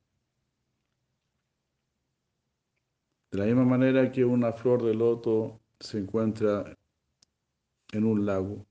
[3.32, 6.76] De la misma manera que una flor de loto se encuentra
[7.92, 8.66] en un lago.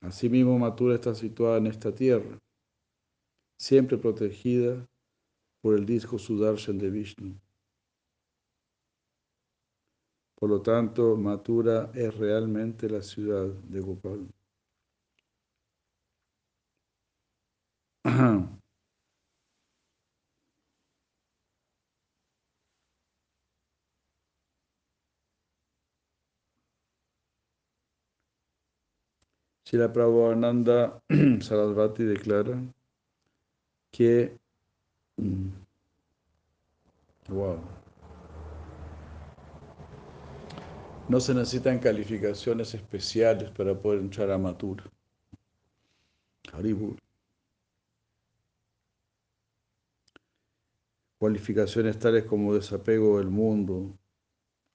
[0.00, 2.38] Asimismo, Matura está situada en esta tierra,
[3.58, 4.88] siempre protegida
[5.60, 7.38] por el disco Sudarshan de Vishnu.
[10.34, 14.26] Por lo tanto, Matura es realmente la ciudad de Gopal.
[29.72, 31.02] la Prabhupada
[31.40, 32.56] Sarasvati declara
[33.90, 34.38] que
[35.16, 35.48] mm,
[37.30, 37.60] wow,
[41.08, 44.84] no se necesitan calificaciones especiales para poder entrar a Matura.
[46.52, 46.96] Haribur.
[51.18, 53.98] Cualificaciones tales como desapego del mundo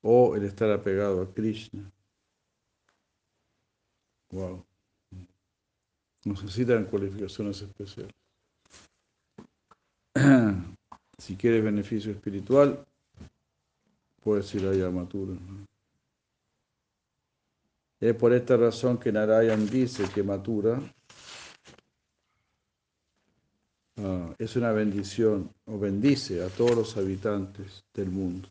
[0.01, 1.89] o el estar apegado a Krishna.
[4.31, 4.65] Wow
[6.25, 8.13] necesitan cualificaciones especiales.
[11.17, 12.83] Si quieres beneficio espiritual,
[14.23, 15.35] puedes ir a Matura.
[17.99, 20.81] Es por esta razón que Narayan dice que Matura
[23.97, 28.49] ah, es una bendición o bendice a todos los habitantes del mundo.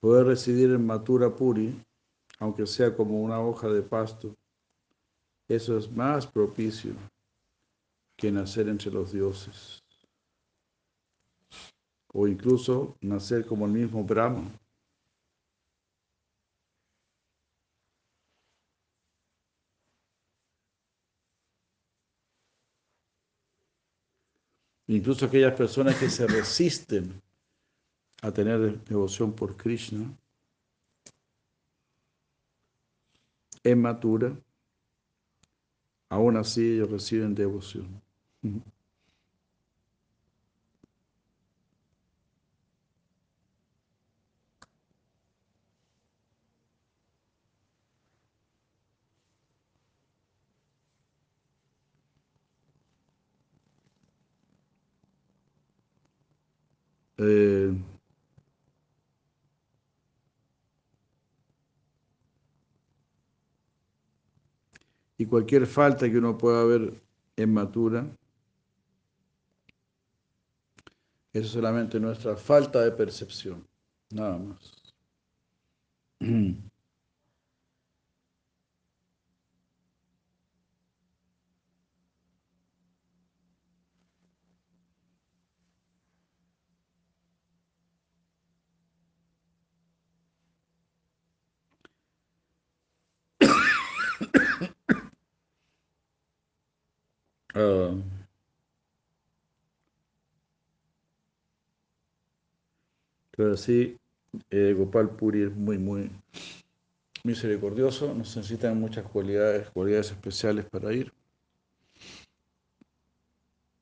[0.00, 1.74] Poder residir en Matura Puri,
[2.38, 4.36] aunque sea como una hoja de pasto,
[5.48, 6.94] eso es más propicio
[8.16, 9.82] que nacer entre los dioses.
[12.12, 14.50] O incluso nacer como el mismo Brahma.
[24.86, 27.20] Incluso aquellas personas que se resisten
[28.22, 30.16] a tener devoción por Krishna,
[33.64, 34.36] en Matura,
[36.08, 38.02] aún así ellos reciben devoción.
[65.18, 67.02] Y cualquier falta que uno pueda ver
[67.36, 68.06] en Matura,
[71.32, 73.66] es solamente nuestra falta de percepción,
[74.10, 74.72] nada más.
[97.54, 97.94] Ah,
[103.38, 103.96] pero sí,
[104.50, 106.10] eh, Gopal Puri es muy, muy
[107.22, 111.12] misericordioso, no se necesitan muchas cualidades, cualidades especiales para ir.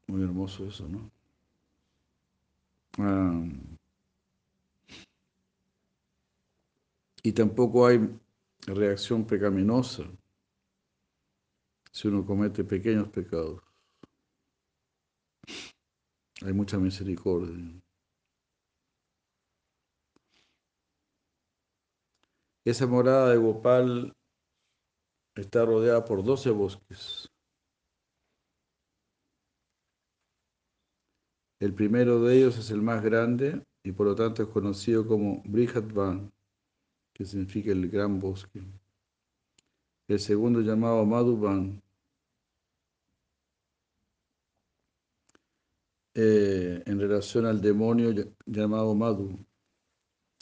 [0.08, 1.10] Muy hermoso eso, ¿no?
[2.98, 3.46] Ah,
[7.22, 8.10] y tampoco hay
[8.66, 10.04] reacción pecaminosa
[11.92, 13.62] si uno comete pequeños pecados.
[16.42, 17.85] Hay mucha misericordia.
[22.66, 24.12] Esa morada de Gopal
[25.36, 27.30] está rodeada por 12 bosques.
[31.60, 35.44] El primero de ellos es el más grande y por lo tanto es conocido como
[35.44, 36.32] Brihatvan,
[37.14, 38.60] que significa el gran bosque.
[40.08, 41.80] El segundo llamado Madhuban,
[46.14, 48.12] eh, en relación al demonio
[48.44, 49.45] llamado Madhu.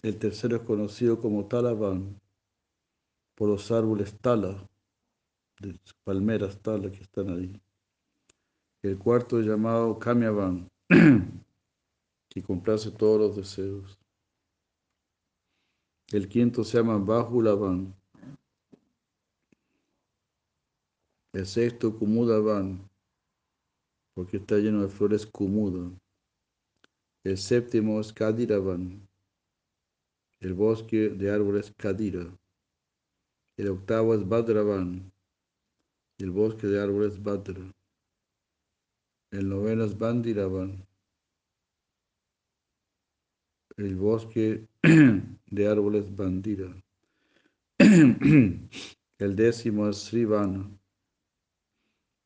[0.05, 2.21] El tercero es conocido como Talaban,
[3.35, 4.69] por los árboles Tala,
[5.59, 7.59] de palmeras Tala que están ahí.
[8.83, 10.71] El cuarto es llamado Kamyavan,
[12.29, 13.99] que complace todos los deseos.
[16.13, 17.97] El quinto se llama Bahulavan.
[21.33, 22.91] El sexto Kumudavan,
[24.13, 25.91] porque está lleno de flores Kumuda.
[27.25, 29.09] El séptimo es Kadiravan,
[30.45, 32.26] el bosque de árboles Kadira.
[33.57, 35.11] El octavo es Badravan,
[36.18, 37.72] el bosque de árboles Badra.
[39.30, 40.86] El noveno es Bandiravan,
[43.78, 46.70] el bosque de árboles Bandira.
[49.18, 50.68] El décimo es Srivana,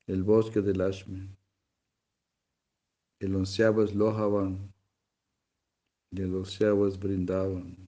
[0.07, 1.29] el bosque de Lashmi.
[3.21, 4.73] El onceavo es Lohavan
[6.11, 7.88] y el onceavo es Brindavan,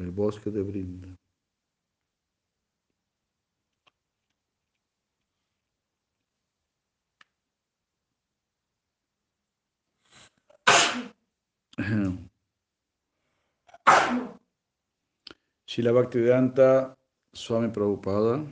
[0.00, 1.08] el bosque de Brinda.
[15.66, 16.96] Shila Bhaktivedanta
[17.32, 18.44] Swami Prabhupada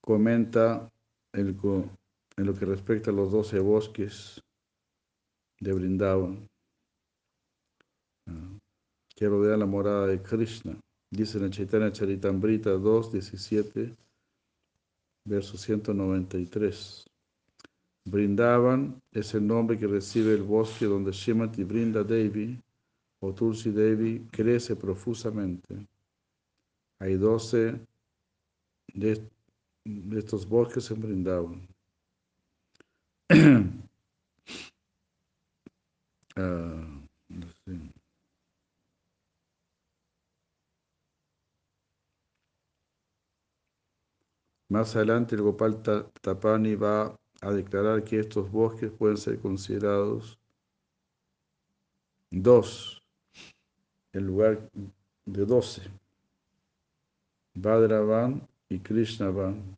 [0.00, 0.90] comenta
[1.32, 1.58] el,
[2.36, 4.42] en lo que respecta a los doce bosques
[5.60, 6.48] de Brindavan,
[9.18, 10.78] que rodean la morada de Krishna.
[11.10, 13.96] Dice en Chaitanya Charitambrita 2, 17,
[15.24, 17.04] verso 193.
[18.04, 22.56] Brindavan es el nombre que recibe el bosque donde Shimati Brinda Devi
[23.18, 25.84] o Tulsi Devi crece profusamente.
[27.00, 27.80] Hay doce
[28.94, 29.20] de,
[30.16, 31.68] estos bosques en Brindavan.
[36.40, 36.97] Ah,
[44.68, 45.82] Más adelante el Gopal
[46.20, 50.38] Tapani va a declarar que estos bosques pueden ser considerados
[52.30, 53.02] dos,
[54.12, 54.70] en lugar
[55.24, 55.82] de doce,
[57.54, 59.76] Badravan y Krishnavan,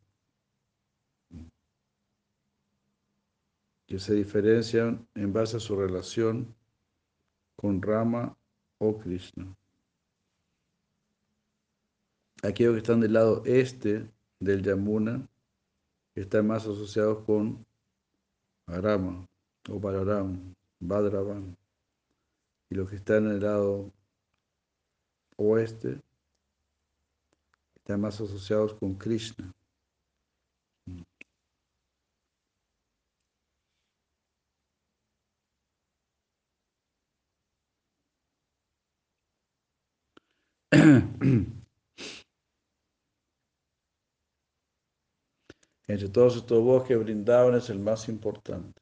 [3.87, 6.53] que se diferencian en base a su relación
[7.55, 8.35] con Rama
[8.77, 9.55] o Krishna.
[12.43, 14.09] Aquellos que están del lado este
[14.41, 15.25] del Yamuna
[16.15, 17.65] están más asociados con
[18.67, 19.25] Rama
[19.69, 21.55] o Balaram, Badravan.
[22.69, 23.91] Y los que están en el lado
[25.37, 26.01] oeste
[27.75, 29.53] están más asociados con Krishna.
[45.91, 48.81] Entre todos estos bosques, Brindavan es el más importante.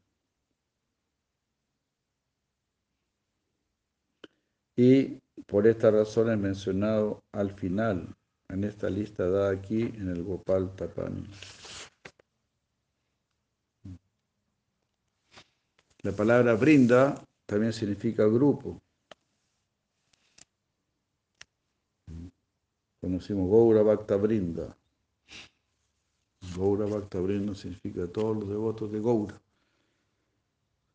[4.76, 8.16] Y por esta razón es mencionado al final,
[8.50, 11.26] en esta lista dada aquí en el Gopal Tapani.
[16.04, 18.80] La palabra brinda también significa grupo.
[23.02, 24.79] Conocimos Goura Bhakta Brinda.
[26.56, 29.40] Goura Bhakta Brinda significa todos los devotos de Goura.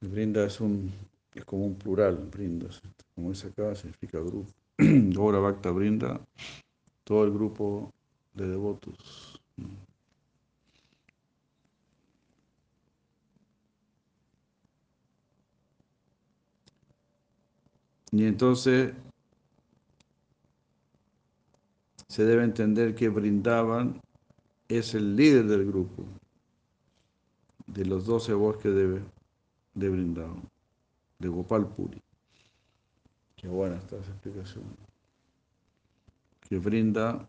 [0.00, 0.92] Brinda es, un,
[1.34, 2.68] es como un plural, Brinda.
[3.14, 4.50] Como es acá, significa grupo.
[4.78, 6.20] Goura Bhakta Brinda,
[7.05, 7.92] todo el grupo
[8.34, 9.40] de devotos.
[18.12, 18.94] Y entonces
[22.09, 24.00] se debe entender que Brindaban
[24.69, 26.05] es el líder del grupo,
[27.67, 29.03] de los doce bosques de,
[29.75, 30.49] de Brindaban,
[31.19, 32.03] de Gopal Puri.
[33.37, 34.65] Qué buena esta explicación.
[36.41, 37.29] Que Brinda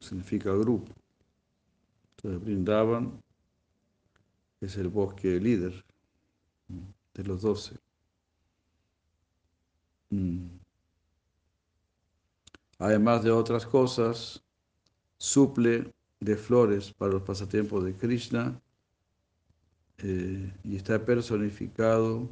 [0.00, 0.92] significa grupo.
[2.16, 3.20] Entonces Brindaban
[4.60, 5.84] es el bosque líder
[7.14, 7.76] de los doce.
[10.10, 10.46] Mm.
[12.78, 14.42] Además de otras cosas,
[15.18, 18.60] suple de flores para los pasatiempos de Krishna
[19.98, 22.28] eh, y está personificado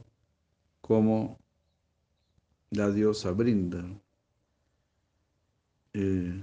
[0.81, 1.39] como
[2.71, 3.85] la diosa Brinda.
[5.95, 6.39] Eh,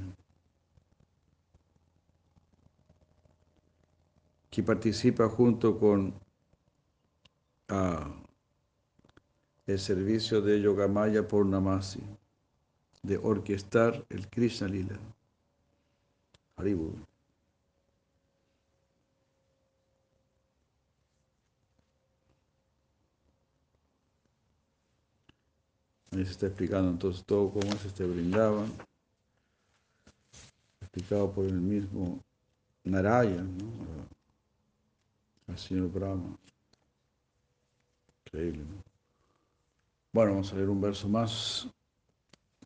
[4.50, 6.14] que participa junto con
[9.68, 12.02] el servicio de Yogamaya por Namasi,
[13.04, 14.98] de orquestar el Krishna Lila.
[16.56, 16.96] Haribu.
[26.16, 28.72] Ahí se está explicando entonces todo cómo se este brindaban,
[30.80, 32.24] explicado por el mismo
[32.86, 33.66] Narayan, ¿no?
[35.48, 36.38] al señor Brahma.
[38.26, 38.82] Increíble, ¿no?
[40.14, 41.68] Bueno, vamos a leer un verso más,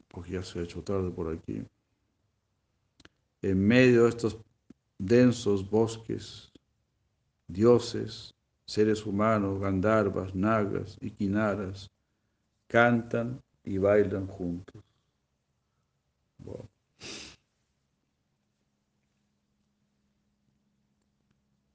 [0.09, 1.63] porque ya se ha hecho tarde por aquí.
[3.41, 4.37] En medio de estos
[4.99, 6.51] densos bosques,
[7.47, 8.31] dioses,
[8.67, 11.89] seres humanos, gandharvas, nagas y quinaras
[12.69, 14.81] cantan y bailan juntos.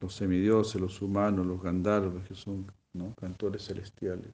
[0.01, 2.67] Los semidioses, los humanos, los gandharvas, que son
[3.21, 4.33] cantores celestiales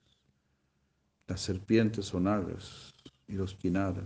[1.30, 2.92] las serpientes son agas
[3.28, 4.04] y los quinaras.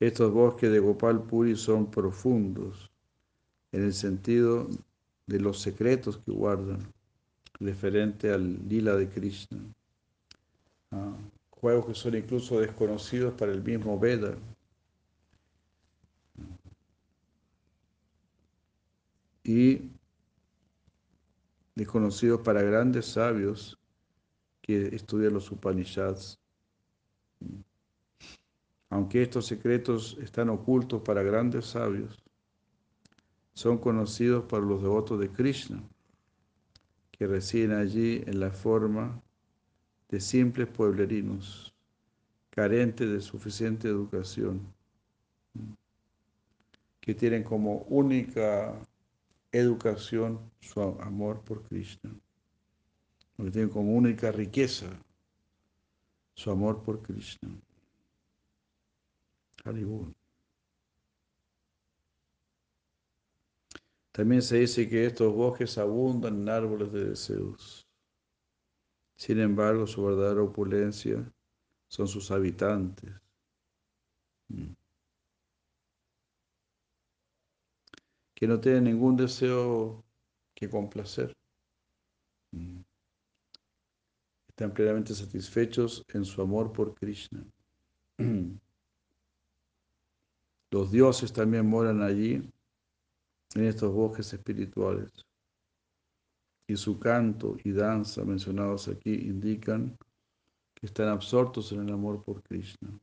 [0.00, 2.90] Estos bosques de Gopal Puri son profundos
[3.70, 4.68] en el sentido
[5.28, 6.78] de los secretos que guardan
[7.60, 9.58] referente al lila de Krishna.
[10.90, 11.14] Ah,
[11.50, 14.36] juegos que son incluso desconocidos para el mismo Veda.
[19.44, 19.82] Y
[21.74, 23.78] desconocidos para grandes sabios
[24.62, 26.38] que estudian los Upanishads.
[28.90, 32.18] Aunque estos secretos están ocultos para grandes sabios,
[33.58, 35.82] son conocidos para los devotos de Krishna,
[37.10, 39.20] que residen allí en la forma
[40.08, 41.74] de simples pueblerinos,
[42.50, 44.60] carentes de suficiente educación,
[47.00, 48.78] que tienen como única
[49.50, 52.14] educación, su amor por Krishna.
[53.34, 54.86] Porque tiene como única riqueza
[56.34, 57.50] su amor por Krishna.
[64.18, 67.86] También se dice que estos bosques abundan en árboles de deseos.
[69.14, 71.32] Sin embargo, su verdadera opulencia
[71.86, 73.12] son sus habitantes.
[74.48, 74.72] Mm.
[78.34, 80.04] que no tienen ningún deseo
[80.52, 81.32] que complacer.
[82.50, 82.80] Mm.
[84.48, 87.46] Están plenamente satisfechos en su amor por Krishna.
[90.72, 92.42] Los dioses también moran allí,
[93.54, 95.10] en estos bosques espirituales.
[96.66, 99.96] Y su canto y danza mencionados aquí indican
[100.74, 103.00] que están absortos en el amor por Krishna.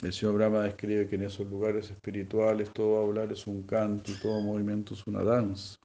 [0.00, 4.14] El señor Brahma describe que en esos lugares espirituales todo hablar es un canto y
[4.14, 5.76] todo movimiento es una danza.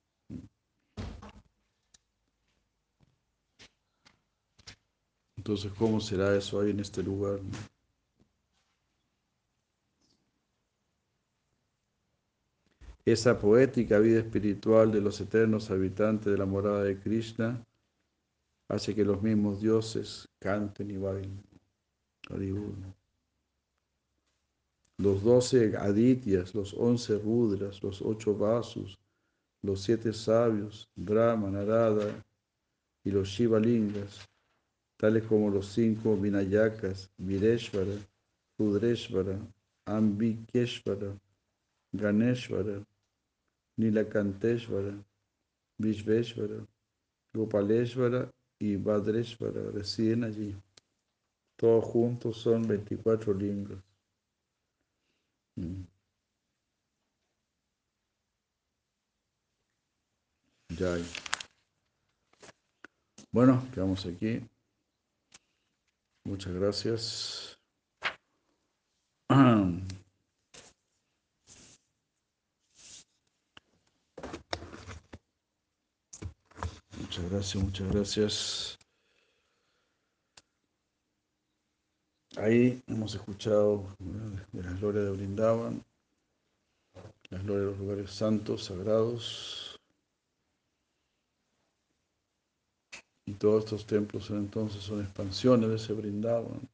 [5.44, 7.42] Entonces, ¿cómo será eso ahí en este lugar?
[13.04, 17.62] Esa poética vida espiritual de los eternos habitantes de la morada de Krishna
[18.70, 21.44] hace que los mismos dioses canten y bailen.
[24.98, 28.98] Los doce adityas, los once rudras, los ocho vasus,
[29.62, 32.24] los siete sabios, Brahma, Narada
[33.04, 34.26] y los Shivalingas
[35.04, 37.98] tales como los cinco Vinayakas, Vireshvara,
[38.58, 39.38] Rudreshvara,
[39.86, 41.20] Ambikeshvara,
[41.92, 42.82] Ganeshvara,
[43.78, 44.96] Nilakanteshvara,
[45.78, 46.66] Vishveshvara,
[47.34, 50.56] Gopaleshvara y Badreshvara residen allí.
[51.58, 53.84] Todos juntos son 24 lingas.
[55.58, 55.84] Mm.
[63.34, 64.42] Bueno, quedamos aquí.
[66.26, 67.60] Muchas gracias.
[76.98, 78.80] Muchas gracias, muchas gracias.
[82.38, 85.84] Ahí hemos escuchado de las glorias de Brindavan,
[87.30, 89.73] las glorias de los lugares santos, sagrados.
[93.26, 96.70] Y todos estos templos entonces son expansiones de ese Brindavan.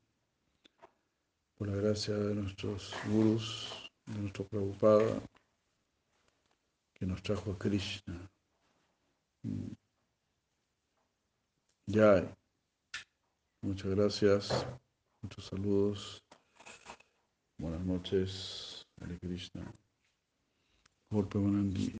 [1.58, 5.22] Por la gracia de nuestros gurus, de nuestro Prabhupada,
[6.94, 8.30] que nos trajo a Krishna.
[11.88, 12.36] Ya.
[13.62, 14.68] Muchas gracias.
[15.22, 16.24] Muchos saludos.
[17.58, 18.88] Buenas noches.
[19.02, 19.74] Hare Krishna.